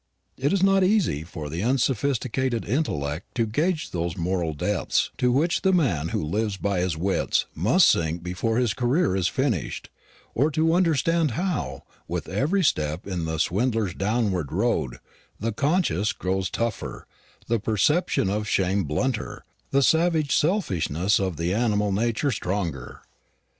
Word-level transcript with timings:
It 0.35 0.51
is 0.51 0.63
not 0.63 0.83
easy 0.83 1.23
for 1.23 1.47
the 1.47 1.61
unsophisticated 1.61 2.65
intellect 2.65 3.35
to 3.35 3.45
gauge 3.45 3.91
those 3.91 4.17
moral 4.17 4.55
depths 4.55 5.11
to 5.19 5.31
which 5.31 5.61
the 5.61 5.71
man 5.73 6.07
who 6.07 6.23
lives 6.23 6.57
by 6.57 6.79
his 6.79 6.97
wits 6.97 7.45
must 7.53 7.87
sink 7.87 8.23
before 8.23 8.57
his 8.57 8.73
career 8.73 9.15
is 9.15 9.27
finished, 9.27 9.91
or 10.33 10.49
to 10.49 10.73
understand 10.73 11.33
how, 11.37 11.83
with 12.07 12.27
every 12.27 12.63
step 12.63 13.05
in 13.05 13.25
the 13.25 13.37
swindler's 13.37 13.93
downward 13.93 14.51
road, 14.51 14.97
the 15.39 15.51
conscience 15.51 16.13
grows 16.13 16.49
tougher, 16.49 17.05
the 17.45 17.59
perception 17.59 18.27
of 18.27 18.47
shame 18.47 18.85
blunter, 18.85 19.45
the 19.69 19.83
savage 19.83 20.35
selfishness 20.35 21.19
of 21.19 21.37
the 21.37 21.53
animal 21.53 21.91
nature 21.91 22.31
stronger. 22.31 23.03